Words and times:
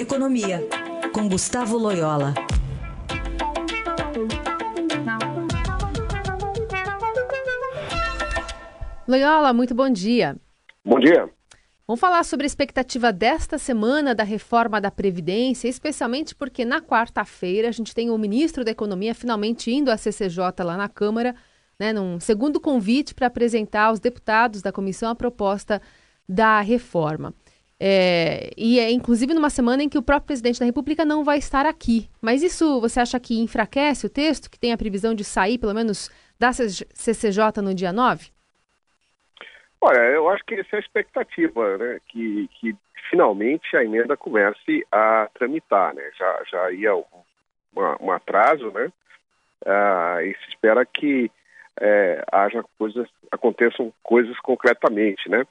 Economia, 0.00 0.66
com 1.12 1.28
Gustavo 1.28 1.76
Loyola. 1.76 2.32
Loyola, 9.06 9.52
muito 9.52 9.74
bom 9.74 9.90
dia. 9.90 10.38
Bom 10.82 10.98
dia. 10.98 11.28
Vamos 11.86 12.00
falar 12.00 12.24
sobre 12.24 12.46
a 12.46 12.48
expectativa 12.48 13.12
desta 13.12 13.58
semana 13.58 14.14
da 14.14 14.24
reforma 14.24 14.80
da 14.80 14.90
Previdência, 14.90 15.68
especialmente 15.68 16.34
porque 16.34 16.64
na 16.64 16.80
quarta-feira 16.80 17.68
a 17.68 17.72
gente 17.72 17.94
tem 17.94 18.08
o 18.08 18.16
ministro 18.16 18.64
da 18.64 18.70
Economia 18.70 19.14
finalmente 19.14 19.70
indo 19.70 19.90
à 19.90 19.98
CCJ 19.98 20.64
lá 20.64 20.78
na 20.78 20.88
Câmara, 20.88 21.36
né, 21.78 21.92
num 21.92 22.18
segundo 22.18 22.58
convite 22.58 23.14
para 23.14 23.26
apresentar 23.26 23.88
aos 23.88 24.00
deputados 24.00 24.62
da 24.62 24.72
comissão 24.72 25.10
a 25.10 25.14
proposta 25.14 25.78
da 26.26 26.62
reforma. 26.62 27.34
É, 27.82 28.50
e 28.58 28.78
é 28.78 28.90
inclusive 28.90 29.32
numa 29.32 29.48
semana 29.48 29.82
em 29.82 29.88
que 29.88 29.96
o 29.96 30.02
próprio 30.02 30.26
presidente 30.26 30.60
da 30.60 30.66
República 30.66 31.02
não 31.02 31.24
vai 31.24 31.38
estar 31.38 31.64
aqui. 31.64 32.10
Mas 32.20 32.42
isso 32.42 32.78
você 32.78 33.00
acha 33.00 33.18
que 33.18 33.40
enfraquece 33.40 34.06
o 34.06 34.10
texto, 34.10 34.50
que 34.50 34.58
tem 34.58 34.72
a 34.72 34.76
previsão 34.76 35.14
de 35.14 35.24
sair, 35.24 35.56
pelo 35.56 35.74
menos, 35.74 36.10
da 36.38 36.52
CCJ 36.52 37.62
no 37.62 37.74
dia 37.74 37.92
9? 37.92 38.30
Olha, 39.80 39.98
eu 39.98 40.28
acho 40.28 40.44
que 40.44 40.56
essa 40.56 40.76
é 40.76 40.76
a 40.76 40.80
expectativa, 40.80 41.78
né? 41.78 41.98
Que, 42.08 42.50
que 42.60 42.76
finalmente 43.08 43.74
a 43.74 43.82
emenda 43.82 44.14
comece 44.14 44.86
a 44.92 45.28
tramitar, 45.32 45.94
né? 45.94 46.02
Já, 46.18 46.42
já 46.50 46.70
ia 46.72 46.94
um, 46.94 47.02
um 48.00 48.10
atraso, 48.10 48.70
né? 48.72 48.92
Ah, 49.64 50.18
e 50.22 50.34
se 50.34 50.50
espera 50.50 50.84
que 50.84 51.30
é, 51.80 52.22
haja 52.30 52.62
coisas, 52.78 53.08
aconteçam 53.30 53.90
coisas 54.02 54.38
concretamente, 54.40 55.30
né? 55.30 55.46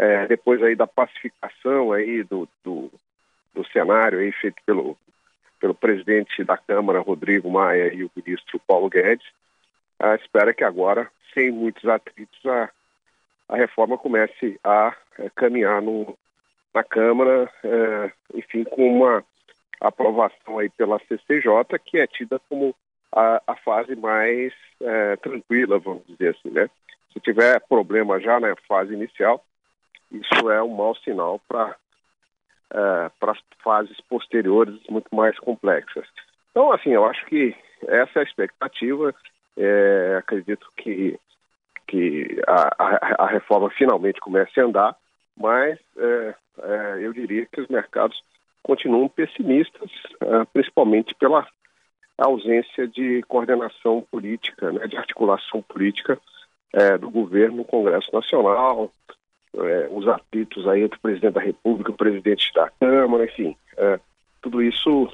É, 0.00 0.26
depois 0.26 0.62
aí 0.62 0.74
da 0.74 0.86
pacificação 0.86 1.92
aí 1.92 2.22
do, 2.22 2.48
do, 2.64 2.90
do, 3.54 3.62
cenário 3.66 4.18
aí 4.18 4.32
feito 4.32 4.56
pelo, 4.64 4.96
pelo 5.60 5.74
presidente 5.74 6.42
da 6.42 6.56
Câmara, 6.56 7.00
Rodrigo 7.00 7.50
Maia, 7.50 7.92
e 7.92 8.02
o 8.02 8.10
ministro 8.16 8.58
Paulo 8.66 8.88
Guedes, 8.88 9.26
a 9.98 10.14
espera 10.14 10.54
que 10.54 10.64
agora, 10.64 11.10
sem 11.34 11.50
muitos 11.50 11.86
atritos, 11.86 12.40
a, 12.46 12.70
a 13.50 13.56
reforma 13.56 13.98
comece 13.98 14.58
a 14.64 14.96
é, 15.18 15.28
caminhar 15.34 15.82
no, 15.82 16.16
na 16.72 16.82
Câmara, 16.82 17.52
é, 17.62 18.10
enfim, 18.32 18.64
com 18.64 18.96
uma 18.96 19.22
aprovação 19.78 20.60
aí 20.60 20.70
pela 20.70 20.98
CCJ, 21.00 21.78
que 21.84 21.98
é 21.98 22.06
tida 22.06 22.40
como 22.48 22.74
a, 23.12 23.42
a 23.46 23.54
fase 23.56 23.94
mais 23.94 24.54
é, 24.80 25.16
tranquila, 25.16 25.78
vamos 25.78 26.06
dizer 26.06 26.34
assim, 26.34 26.48
né? 26.48 26.70
Se 27.12 27.20
tiver 27.20 27.60
problema 27.68 28.18
já 28.18 28.40
na 28.40 28.54
fase 28.66 28.94
inicial, 28.94 29.44
isso 30.10 30.50
é 30.50 30.62
um 30.62 30.74
mau 30.74 30.94
sinal 30.96 31.40
para 31.48 31.76
é, 32.72 33.10
para 33.18 33.32
as 33.32 33.38
fases 33.62 34.00
posteriores 34.02 34.80
muito 34.88 35.14
mais 35.14 35.38
complexas. 35.38 36.06
Então, 36.50 36.72
assim, 36.72 36.90
eu 36.90 37.04
acho 37.04 37.24
que 37.26 37.54
essa 37.86 38.18
é 38.18 38.20
a 38.20 38.24
expectativa. 38.24 39.14
É, 39.56 40.16
acredito 40.18 40.66
que, 40.76 41.18
que 41.86 42.40
a, 42.46 42.74
a, 42.78 43.24
a, 43.24 43.26
reforma 43.26 43.70
finalmente 43.70 44.20
comece 44.20 44.60
a 44.60 44.64
andar, 44.64 44.96
mas 45.36 45.78
é, 45.96 46.34
é, 46.62 46.98
eu 47.00 47.12
diria 47.12 47.46
que 47.46 47.60
os 47.60 47.68
mercados 47.68 48.16
continuam 48.62 49.08
pessimistas, 49.08 49.90
é, 50.20 50.44
principalmente 50.52 51.14
pela 51.16 51.46
ausência 52.16 52.86
de 52.86 53.22
coordenação 53.22 54.06
política, 54.10 54.70
né, 54.70 54.86
de 54.86 54.96
articulação 54.96 55.62
política 55.62 56.18
é, 56.72 56.96
do 56.98 57.10
governo 57.10 57.58
no 57.58 57.64
Congresso 57.64 58.10
Nacional, 58.12 58.92
é, 59.56 59.88
os 59.90 60.06
atritos 60.08 60.66
aí 60.68 60.82
entre 60.82 60.98
o 60.98 61.02
presidente 61.02 61.34
da 61.34 61.40
República, 61.40 61.90
o 61.90 61.96
presidente 61.96 62.52
da 62.54 62.70
Câmara, 62.80 63.24
enfim, 63.24 63.56
é, 63.76 63.98
tudo 64.40 64.62
isso 64.62 65.08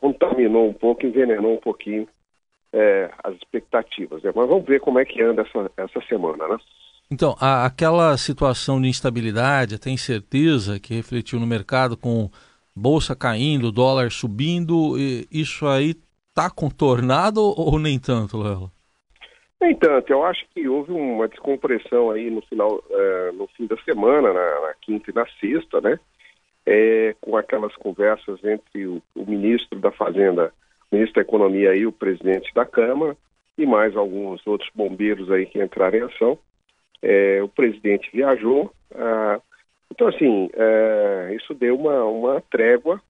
contaminou 0.00 0.68
um 0.68 0.72
pouco, 0.72 1.04
envenenou 1.04 1.54
um 1.54 1.60
pouquinho 1.60 2.08
é, 2.72 3.10
as 3.22 3.34
expectativas. 3.36 4.22
Né? 4.22 4.32
Mas 4.34 4.48
vamos 4.48 4.64
ver 4.64 4.80
como 4.80 4.98
é 4.98 5.04
que 5.04 5.22
anda 5.22 5.42
essa, 5.42 5.70
essa 5.76 6.00
semana, 6.06 6.48
né? 6.48 6.56
Então, 7.10 7.36
a, 7.40 7.66
aquela 7.66 8.16
situação 8.16 8.80
de 8.80 8.88
instabilidade, 8.88 9.74
até 9.74 9.90
incerteza 9.90 10.78
que 10.78 10.94
refletiu 10.94 11.40
no 11.40 11.46
mercado 11.46 11.96
com 11.96 12.30
bolsa 12.74 13.16
caindo, 13.16 13.72
dólar 13.72 14.12
subindo, 14.12 14.96
isso 15.30 15.66
aí 15.66 15.96
está 16.28 16.48
contornado 16.48 17.40
ou 17.42 17.78
nem 17.78 17.98
tanto, 17.98 18.40
Léo? 18.40 18.70
Nem 19.60 19.74
tanto, 19.74 20.10
eu 20.10 20.24
acho 20.24 20.46
que 20.54 20.66
houve 20.66 20.90
uma 20.90 21.28
descompressão 21.28 22.10
aí 22.10 22.30
no 22.30 22.40
final, 22.42 22.82
é, 22.90 23.32
no 23.32 23.46
fim 23.48 23.66
da 23.66 23.76
semana, 23.82 24.32
na, 24.32 24.60
na, 24.60 24.74
quinta 24.80 25.10
e 25.10 25.14
na 25.14 25.26
sexta, 25.38 25.80
né? 25.82 25.98
É, 26.64 27.14
com 27.20 27.36
aquelas 27.36 27.74
conversas 27.76 28.42
entre 28.42 28.86
o, 28.86 29.02
o, 29.14 29.26
ministro 29.26 29.78
da 29.78 29.90
Fazenda, 29.90 30.52
o 30.90 30.96
ministro 30.96 31.16
da 31.16 31.28
Economia 31.28 31.74
e 31.74 31.86
o 31.86 31.92
presidente 31.92 32.52
da 32.54 32.64
Câmara, 32.64 33.14
e 33.58 33.66
mais 33.66 33.94
alguns 33.94 34.46
outros 34.46 34.70
bombeiros 34.74 35.30
aí 35.30 35.44
que 35.44 35.62
entraram 35.62 35.98
em 35.98 36.02
ação. 36.02 36.38
É, 37.02 37.42
o 37.42 37.48
presidente 37.48 38.10
viajou. 38.12 38.72
Então, 39.90 40.08
assim, 40.08 40.48
é, 40.54 41.34
isso 41.34 41.54
deu 41.54 41.76
uma, 41.76 42.04
uma 42.04 42.40
trégua. 42.50 43.00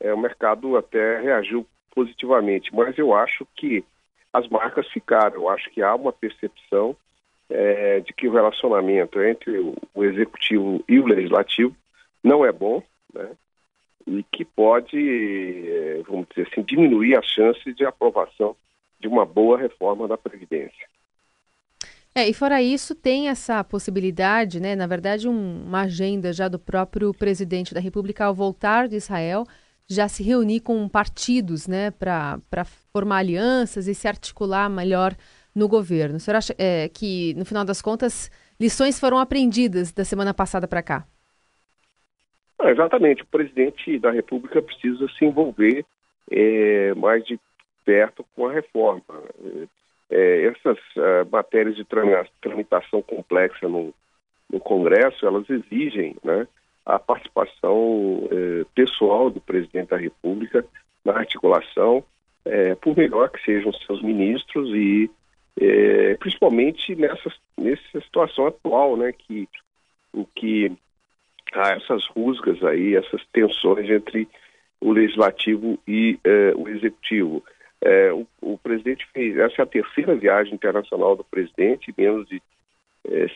É, 0.00 0.12
o 0.12 0.18
mercado 0.18 0.76
até 0.76 1.20
reagiu 1.20 1.66
positivamente, 1.94 2.74
mas 2.74 2.98
eu 2.98 3.14
acho 3.14 3.46
que 3.54 3.84
as 4.34 4.48
marcas 4.48 4.88
ficaram. 4.88 5.36
Eu 5.36 5.48
acho 5.48 5.70
que 5.70 5.80
há 5.80 5.94
uma 5.94 6.12
percepção 6.12 6.96
é, 7.48 8.00
de 8.00 8.12
que 8.12 8.26
o 8.26 8.32
relacionamento 8.32 9.22
entre 9.22 9.56
o, 9.94 10.04
executivo 10.04 10.82
e 10.88 10.98
o 10.98 11.06
legislativo 11.06 11.74
não 12.22 12.44
é 12.44 12.50
bom, 12.50 12.82
né? 13.12 13.30
E 14.06 14.24
que 14.24 14.44
pode, 14.44 14.98
é, 14.98 16.02
vamos 16.06 16.26
dizer 16.28 16.48
assim, 16.50 16.62
diminuir 16.62 17.16
as 17.16 17.24
chances 17.26 17.74
de 17.76 17.86
aprovação 17.86 18.56
de 18.98 19.06
uma 19.06 19.24
boa 19.24 19.56
reforma 19.56 20.08
da 20.08 20.18
Previdência. 20.18 20.88
É, 22.14 22.28
e 22.28 22.34
fora 22.34 22.60
isso, 22.60 22.94
tem 22.94 23.28
essa 23.28 23.62
possibilidade, 23.62 24.60
né? 24.60 24.74
Na 24.74 24.86
verdade, 24.86 25.28
um, 25.28 25.64
uma 25.64 25.82
agenda 25.82 26.32
já 26.32 26.48
do 26.48 26.58
próprio 26.58 27.14
presidente 27.14 27.72
da 27.72 27.80
República 27.80 28.24
ao 28.24 28.34
voltar 28.34 28.88
de 28.88 28.96
Israel 28.96 29.44
já 29.88 30.08
se 30.08 30.22
reunir 30.22 30.60
com 30.60 30.88
partidos 30.88 31.68
né, 31.68 31.90
para 31.90 32.64
formar 32.92 33.18
alianças 33.18 33.86
e 33.86 33.94
se 33.94 34.08
articular 34.08 34.68
melhor 34.70 35.12
no 35.54 35.68
governo. 35.68 36.16
O 36.16 36.20
senhor 36.20 36.36
acha 36.36 36.54
é, 36.58 36.88
que, 36.88 37.34
no 37.34 37.44
final 37.44 37.64
das 37.64 37.80
contas, 37.80 38.30
lições 38.60 38.98
foram 38.98 39.18
aprendidas 39.18 39.92
da 39.92 40.04
semana 40.04 40.32
passada 40.34 40.66
para 40.66 40.82
cá? 40.82 41.06
Ah, 42.58 42.70
exatamente. 42.70 43.22
O 43.22 43.26
presidente 43.26 43.98
da 43.98 44.10
República 44.10 44.62
precisa 44.62 45.06
se 45.18 45.24
envolver 45.24 45.84
é, 46.30 46.94
mais 46.94 47.24
de 47.24 47.38
perto 47.84 48.24
com 48.34 48.46
a 48.46 48.52
reforma. 48.52 49.04
É, 50.10 50.44
essas 50.46 50.78
uh, 50.96 51.28
matérias 51.30 51.76
de 51.76 51.84
tramitação 52.40 53.02
complexa 53.02 53.68
no, 53.68 53.92
no 54.50 54.60
Congresso, 54.60 55.26
elas 55.26 55.48
exigem 55.50 56.16
né, 56.22 56.46
a 56.84 56.98
participação 56.98 58.28
eh, 58.30 58.64
pessoal 58.74 59.30
do 59.30 59.40
presidente 59.40 59.88
da 59.88 59.96
República 59.96 60.64
na 61.04 61.14
articulação, 61.14 62.04
eh, 62.44 62.74
por 62.74 62.96
melhor 62.96 63.30
que 63.30 63.42
sejam 63.42 63.72
seus 63.72 64.02
ministros 64.02 64.68
e 64.74 65.10
eh, 65.58 66.16
principalmente 66.20 66.94
nessa, 66.94 67.32
nessa 67.56 68.00
situação 68.00 68.46
atual, 68.46 68.96
né, 68.96 69.12
que, 69.12 69.48
em 70.12 70.26
que 70.34 70.72
há 71.54 71.70
essas 71.70 72.06
rusgas 72.08 72.62
aí, 72.62 72.96
essas 72.96 73.24
tensões 73.32 73.88
entre 73.88 74.28
o 74.80 74.92
legislativo 74.92 75.78
e 75.88 76.18
o 76.56 76.68
executivo. 76.68 77.42
O, 78.12 78.52
o, 78.54 78.58
presidente 78.58 79.06
fez, 79.14 79.38
essa 79.38 79.62
é 79.62 79.62
a 79.62 79.66
terceira 79.66 80.14
viagem 80.14 80.54
internacional 80.54 81.16
do 81.16 81.24
presidente, 81.24 81.94
menos 81.96 82.28
de 82.28 82.42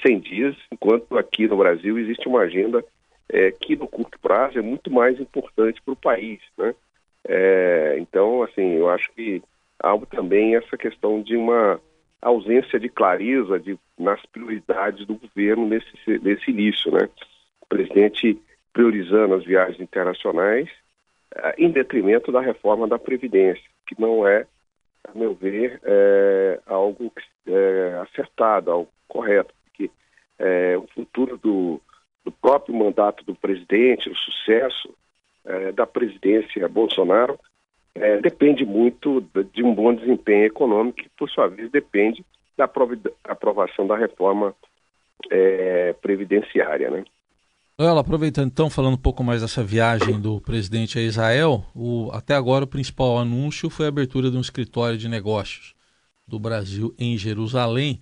100 0.02 0.20
dias, 0.20 0.56
enquanto 0.70 1.16
aqui 1.16 1.46
no 1.46 1.56
Brasil 1.56 1.98
existe 1.98 2.28
uma 2.28 2.40
agenda 2.40 2.84
é, 3.30 3.50
que 3.50 3.76
no 3.76 3.86
curto 3.86 4.18
prazo 4.18 4.58
é 4.58 4.62
muito 4.62 4.90
mais 4.90 5.20
importante 5.20 5.80
para 5.82 5.92
o 5.92 5.96
país, 5.96 6.40
né? 6.56 6.74
É, 7.26 7.96
então, 7.98 8.42
assim, 8.42 8.74
eu 8.74 8.88
acho 8.88 9.10
que 9.12 9.42
há 9.78 9.96
também 10.06 10.56
essa 10.56 10.76
questão 10.76 11.20
de 11.20 11.36
uma 11.36 11.80
ausência 12.22 12.80
de 12.80 12.88
clareza 12.88 13.58
de, 13.58 13.78
nas 13.98 14.24
prioridades 14.26 15.06
do 15.06 15.14
governo 15.14 15.66
nesse, 15.66 16.18
nesse 16.22 16.50
início, 16.50 16.90
né? 16.90 17.08
O 17.60 17.66
presidente 17.66 18.40
priorizando 18.72 19.34
as 19.34 19.44
viagens 19.44 19.80
internacionais 19.80 20.68
é, 21.34 21.54
em 21.58 21.70
detrimento 21.70 22.32
da 22.32 22.40
reforma 22.40 22.88
da 22.88 22.98
Previdência, 22.98 23.64
que 23.86 24.00
não 24.00 24.26
é, 24.26 24.46
a 25.04 25.18
meu 25.18 25.34
ver, 25.34 25.80
é, 25.82 26.60
algo 26.66 27.12
é, 27.46 28.00
acertado, 28.02 28.70
algo 28.70 28.90
correto, 29.06 29.54
porque 29.64 29.90
é, 30.38 30.76
o 30.76 30.86
futuro 30.94 31.36
do 31.38 31.80
próprio 32.40 32.74
mandato 32.74 33.24
do 33.24 33.34
presidente, 33.34 34.08
o 34.08 34.16
sucesso 34.16 34.94
é, 35.44 35.72
da 35.72 35.86
presidência 35.86 36.68
Bolsonaro, 36.68 37.38
é, 37.94 38.20
depende 38.20 38.64
muito 38.64 39.24
de 39.52 39.62
um 39.62 39.74
bom 39.74 39.94
desempenho 39.94 40.44
econômico, 40.44 40.98
que, 40.98 41.08
por 41.16 41.28
sua 41.28 41.48
vez, 41.48 41.70
depende 41.70 42.24
da 42.56 42.68
aprovação 43.24 43.86
da 43.86 43.96
reforma 43.96 44.54
é, 45.30 45.92
previdenciária. 45.94 46.90
Né? 46.90 47.04
Olha, 47.78 48.00
aproveitando 48.00 48.46
então, 48.46 48.68
falando 48.68 48.94
um 48.94 49.00
pouco 49.00 49.22
mais 49.22 49.40
dessa 49.40 49.62
viagem 49.62 50.20
do 50.20 50.40
presidente 50.40 50.98
a 50.98 51.02
Israel, 51.02 51.64
o, 51.74 52.10
até 52.12 52.34
agora 52.34 52.64
o 52.64 52.68
principal 52.68 53.18
anúncio 53.18 53.70
foi 53.70 53.86
a 53.86 53.88
abertura 53.88 54.30
de 54.30 54.36
um 54.36 54.40
escritório 54.40 54.98
de 54.98 55.08
negócios 55.08 55.74
do 56.26 56.38
Brasil 56.38 56.94
em 56.98 57.16
Jerusalém. 57.16 58.00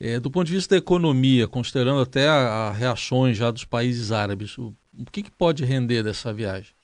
É, 0.00 0.18
do 0.18 0.30
ponto 0.30 0.46
de 0.46 0.54
vista 0.54 0.74
da 0.74 0.78
economia, 0.78 1.46
considerando 1.46 2.00
até 2.00 2.26
as 2.26 2.78
reações 2.78 3.36
já 3.36 3.50
dos 3.50 3.66
países 3.66 4.10
árabes, 4.10 4.56
o, 4.56 4.74
o 4.98 5.10
que, 5.12 5.22
que, 5.22 5.30
pode 5.30 5.62
render 5.62 6.02
dessa 6.02 6.32
viagem? 6.32 6.74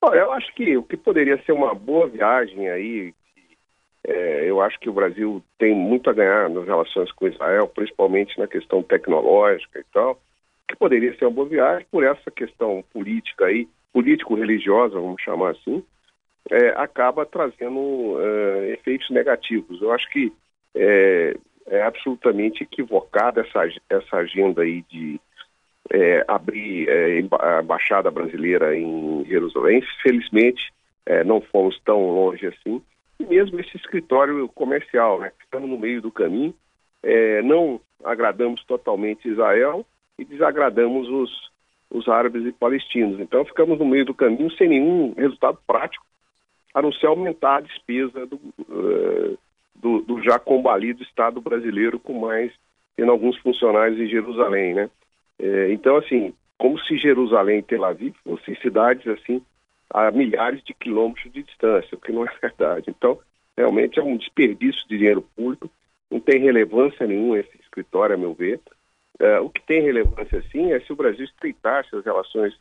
Olha, 0.00 0.20
eu 0.20 0.32
acho 0.32 0.54
que 0.54 0.74
o 0.74 0.82
que 0.82 0.96
poderia 0.96 1.36
ser 1.44 1.52
uma 1.52 1.74
boa 1.74 2.08
viagem 2.08 2.66
aí, 2.70 3.12
é, 4.06 4.48
eu 4.48 4.62
acho 4.62 4.80
que 4.80 4.88
o 4.88 4.92
Brasil 4.92 5.44
tem 5.58 5.74
muito 5.74 6.08
a 6.08 6.14
ganhar 6.14 6.48
nas 6.48 6.64
relações 6.64 7.12
com 7.12 7.28
Israel, 7.28 7.68
principalmente 7.68 8.38
na 8.38 8.46
questão 8.46 8.82
tecnológica 8.82 9.78
e 9.78 9.84
tal, 9.92 10.18
que 10.66 10.76
poderia 10.76 11.14
ser 11.18 11.26
uma 11.26 11.32
boa 11.32 11.48
viagem 11.48 11.86
por 11.90 12.04
essa 12.04 12.30
questão 12.30 12.82
política 12.90 13.46
aí, 13.46 13.68
político-religiosa, 13.92 14.94
vamos 14.94 15.20
chamar 15.20 15.50
assim, 15.50 15.84
é, 16.50 16.68
acaba 16.70 17.26
trazendo 17.26 18.16
é, 18.18 18.72
efeitos 18.72 19.10
negativos. 19.10 19.82
Eu 19.82 19.92
acho 19.92 20.08
que 20.10 20.32
é, 20.74 21.36
é 21.70 21.82
absolutamente 21.82 22.62
equivocada 22.62 23.40
essa, 23.40 23.68
essa 23.88 24.16
agenda 24.16 24.62
aí 24.62 24.82
de 24.90 25.20
é, 25.90 26.24
abrir 26.28 26.88
é, 26.88 27.22
a 27.40 27.62
Embaixada 27.62 28.10
Brasileira 28.10 28.76
em 28.76 29.24
Jerusalém. 29.26 29.82
Felizmente, 30.02 30.72
é, 31.06 31.24
não 31.24 31.40
fomos 31.40 31.80
tão 31.84 32.10
longe 32.10 32.46
assim. 32.46 32.82
E 33.18 33.26
mesmo 33.26 33.58
esse 33.58 33.76
escritório 33.76 34.48
comercial, 34.48 35.20
né? 35.20 35.32
Estamos 35.42 35.68
no 35.68 35.78
meio 35.78 36.00
do 36.00 36.10
caminho, 36.10 36.54
é, 37.02 37.42
não 37.42 37.80
agradamos 38.04 38.62
totalmente 38.64 39.28
Israel 39.28 39.84
e 40.18 40.24
desagradamos 40.24 41.08
os, 41.08 41.50
os 41.90 42.08
árabes 42.08 42.44
e 42.44 42.52
palestinos. 42.52 43.18
Então, 43.20 43.44
ficamos 43.44 43.78
no 43.78 43.86
meio 43.86 44.04
do 44.04 44.14
caminho 44.14 44.50
sem 44.52 44.68
nenhum 44.68 45.14
resultado 45.14 45.58
prático, 45.66 46.04
a 46.74 46.82
não 46.82 46.92
ser 46.92 47.06
aumentar 47.06 47.56
a 47.56 47.60
despesa 47.60 48.26
do, 48.26 48.36
uh, 48.36 49.38
do, 49.80 50.00
do 50.00 50.22
já 50.22 50.38
combalido 50.38 51.02
Estado 51.02 51.40
brasileiro 51.40 51.98
com 51.98 52.18
mais, 52.18 52.52
tendo 52.96 53.10
alguns 53.10 53.36
funcionários 53.38 53.98
em 53.98 54.08
Jerusalém, 54.08 54.74
né? 54.74 54.90
É, 55.38 55.72
então, 55.72 55.96
assim, 55.96 56.34
como 56.56 56.78
se 56.80 56.98
Jerusalém 56.98 57.60
e 57.60 57.62
Tel 57.62 57.84
Aviv 57.84 58.14
fossem 58.24 58.56
cidades, 58.56 59.06
assim, 59.06 59.40
a 59.90 60.10
milhares 60.10 60.62
de 60.64 60.74
quilômetros 60.74 61.32
de 61.32 61.42
distância, 61.42 61.96
o 61.96 62.00
que 62.00 62.12
não 62.12 62.24
é 62.24 62.30
verdade. 62.42 62.86
Então, 62.88 63.18
realmente 63.56 63.98
é 63.98 64.02
um 64.02 64.16
desperdício 64.16 64.86
de 64.88 64.98
dinheiro 64.98 65.22
público, 65.36 65.70
não 66.10 66.20
tem 66.20 66.40
relevância 66.40 67.06
nenhuma 67.06 67.38
esse 67.38 67.56
escritório, 67.60 68.14
a 68.14 68.18
meu 68.18 68.34
ver. 68.34 68.60
É, 69.20 69.40
o 69.40 69.50
que 69.50 69.60
tem 69.62 69.82
relevância, 69.82 70.42
sim, 70.50 70.72
é 70.72 70.80
se 70.80 70.92
o 70.92 70.96
Brasil 70.96 71.24
estreitar 71.24 71.84
as 71.92 72.04
relações, 72.04 72.54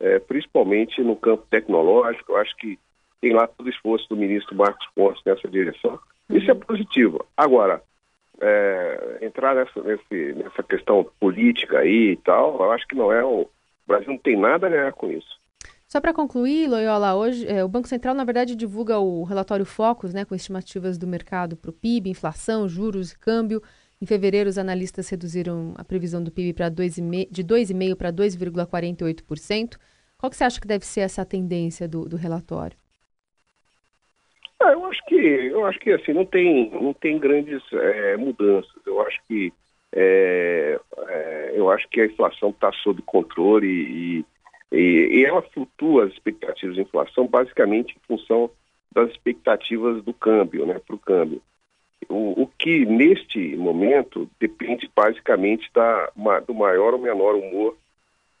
é, 0.00 0.18
principalmente 0.18 1.02
no 1.02 1.16
campo 1.16 1.46
tecnológico. 1.50 2.32
Eu 2.32 2.36
acho 2.38 2.56
que 2.56 2.78
tem 3.20 3.32
lá 3.32 3.46
todo 3.46 3.66
o 3.66 3.70
esforço 3.70 4.08
do 4.08 4.16
ministro 4.16 4.54
Marcos 4.54 4.86
Pontes 4.94 5.22
nessa 5.24 5.48
direção. 5.48 5.98
Isso 6.30 6.50
é 6.50 6.54
positivo. 6.54 7.24
Agora, 7.36 7.82
é, 8.40 9.18
entrar 9.22 9.54
nessa, 9.54 9.82
nesse, 9.82 10.32
nessa 10.34 10.62
questão 10.62 11.06
política 11.20 11.78
aí 11.78 12.12
e 12.12 12.16
tal, 12.16 12.56
eu 12.60 12.72
acho 12.72 12.86
que 12.86 12.96
não 12.96 13.12
é 13.12 13.24
o, 13.24 13.48
Brasil 13.86 14.08
não 14.08 14.18
tem 14.18 14.38
nada 14.38 14.66
a 14.66 14.70
ganhar 14.70 14.92
com 14.92 15.10
isso. 15.10 15.38
Só 15.86 16.00
para 16.00 16.12
concluir, 16.12 16.68
Loyola, 16.68 17.14
hoje 17.14 17.46
é, 17.46 17.62
o 17.62 17.68
Banco 17.68 17.86
Central, 17.86 18.14
na 18.14 18.24
verdade, 18.24 18.56
divulga 18.56 18.98
o 18.98 19.22
relatório 19.22 19.64
Focus, 19.64 20.12
né, 20.12 20.24
com 20.24 20.34
estimativas 20.34 20.98
do 20.98 21.06
mercado 21.06 21.56
para 21.56 21.70
o 21.70 21.72
PIB, 21.72 22.10
inflação, 22.10 22.68
juros 22.68 23.12
e 23.12 23.18
câmbio. 23.18 23.62
Em 24.00 24.06
fevereiro, 24.06 24.50
os 24.50 24.58
analistas 24.58 25.08
reduziram 25.08 25.72
a 25.76 25.84
previsão 25.84 26.22
do 26.22 26.32
PIB 26.32 26.52
para 26.52 26.70
2,5, 26.70 27.28
de 27.30 27.44
2,5% 27.44 27.96
para 27.96 28.12
2,48%. 28.12 29.76
Qual 30.18 30.30
que 30.30 30.36
você 30.36 30.44
acha 30.44 30.60
que 30.60 30.66
deve 30.66 30.84
ser 30.84 31.00
essa 31.00 31.24
tendência 31.24 31.86
do, 31.86 32.08
do 32.08 32.16
relatório? 32.16 32.76
Ah, 34.64 34.72
eu 34.72 34.86
acho 34.86 35.04
que 35.06 35.14
eu 35.14 35.66
acho 35.66 35.78
que 35.78 35.92
assim 35.92 36.12
não 36.14 36.24
tem 36.24 36.70
não 36.70 36.94
tem 36.94 37.18
grandes 37.18 37.62
é, 37.72 38.16
mudanças. 38.16 38.74
Eu 38.86 39.00
acho 39.02 39.20
que 39.28 39.52
é, 39.92 40.80
é, 41.06 41.52
eu 41.54 41.70
acho 41.70 41.86
que 41.88 42.00
a 42.00 42.06
inflação 42.06 42.48
está 42.48 42.72
sob 42.72 43.02
controle 43.02 43.66
e, 43.66 44.24
e, 44.72 45.20
e, 45.20 45.24
ela 45.24 45.42
flutua 45.42 46.06
as 46.06 46.12
expectativas 46.12 46.76
de 46.76 46.82
inflação 46.82 47.26
basicamente 47.26 47.94
em 47.94 48.06
função 48.06 48.50
das 48.92 49.10
expectativas 49.10 50.02
do 50.02 50.14
câmbio, 50.14 50.64
né, 50.66 50.80
para 50.84 50.96
o 50.96 50.98
câmbio. 50.98 51.42
O, 52.08 52.48
que 52.58 52.84
neste 52.86 53.56
momento 53.56 54.28
depende 54.40 54.90
basicamente 54.94 55.70
da, 55.74 56.10
do 56.46 56.54
maior 56.54 56.94
ou 56.94 56.98
menor 56.98 57.34
humor 57.34 57.76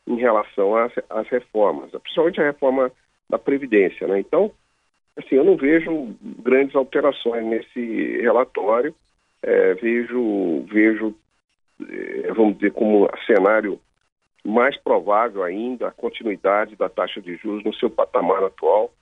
em 0.06 0.16
relação 0.16 0.76
às, 0.76 0.92
às 1.10 1.28
reformas, 1.28 1.90
principalmente 1.90 2.40
a 2.40 2.44
reforma 2.44 2.92
da 3.28 3.38
Previdência. 3.38 4.06
Né? 4.06 4.20
Então, 4.20 4.50
assim, 5.16 5.36
eu 5.36 5.44
não 5.44 5.56
vejo 5.56 6.14
grandes 6.42 6.74
alterações 6.74 7.44
nesse 7.44 8.20
relatório. 8.20 8.94
É, 9.42 9.74
vejo, 9.74 10.64
vejo 10.72 11.14
é, 11.80 12.32
vamos 12.32 12.54
dizer, 12.54 12.72
como 12.72 13.08
cenário 13.26 13.78
mais 14.44 14.76
provável 14.76 15.42
ainda 15.42 15.88
a 15.88 15.92
continuidade 15.92 16.76
da 16.76 16.88
taxa 16.88 17.20
de 17.20 17.36
juros 17.36 17.64
no 17.64 17.74
seu 17.74 17.88
patamar 17.88 18.42
atual, 18.44 18.92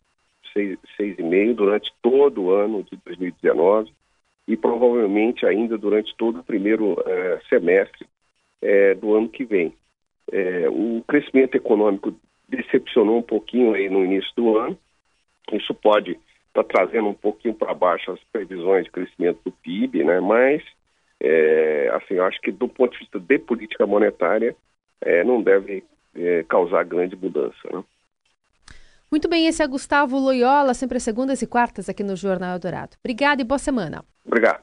6,5%, 0.56 1.54
durante 1.54 1.92
todo 2.00 2.42
o 2.42 2.50
ano 2.50 2.82
de 2.84 2.96
2019 3.04 3.92
e 4.46 4.56
provavelmente 4.56 5.46
ainda 5.46 5.78
durante 5.78 6.14
todo 6.16 6.40
o 6.40 6.44
primeiro 6.44 6.96
é, 7.06 7.40
semestre 7.48 8.06
é, 8.60 8.94
do 8.94 9.14
ano 9.14 9.28
que 9.28 9.44
vem. 9.44 9.74
O 10.70 11.02
crescimento 11.06 11.56
econômico 11.56 12.14
decepcionou 12.48 13.18
um 13.18 13.22
pouquinho 13.22 13.74
aí 13.74 13.90
no 13.90 14.04
início 14.04 14.30
do 14.34 14.56
ano, 14.56 14.78
isso 15.52 15.74
pode 15.74 16.12
estar 16.48 16.62
tá 16.62 16.64
trazendo 16.64 17.08
um 17.08 17.14
pouquinho 17.14 17.54
para 17.54 17.74
baixo 17.74 18.10
as 18.12 18.20
previsões 18.32 18.84
de 18.84 18.90
crescimento 18.90 19.40
do 19.44 19.52
PIB, 19.52 20.04
né? 20.04 20.20
Mas, 20.20 20.62
é, 21.20 21.90
assim, 21.94 22.14
eu 22.14 22.24
acho 22.24 22.40
que 22.40 22.52
do 22.52 22.68
ponto 22.68 22.92
de 22.92 22.98
vista 22.98 23.18
de 23.18 23.38
política 23.38 23.86
monetária, 23.86 24.54
é, 25.00 25.24
não 25.24 25.42
deve 25.42 25.84
é, 26.14 26.44
causar 26.44 26.84
grande 26.84 27.16
mudança, 27.16 27.68
né? 27.72 27.82
Muito 29.10 29.28
bem, 29.28 29.46
esse 29.46 29.62
é 29.62 29.66
Gustavo 29.66 30.18
Loyola, 30.18 30.72
sempre 30.72 30.96
às 30.96 31.02
segundas 31.02 31.42
e 31.42 31.46
quartas 31.46 31.86
aqui 31.88 32.02
no 32.02 32.16
Jornal 32.16 32.58
Dourado. 32.58 32.96
Obrigada 33.00 33.42
e 33.42 33.44
boa 33.44 33.58
semana. 33.58 34.02
Obrigado. 34.24 34.62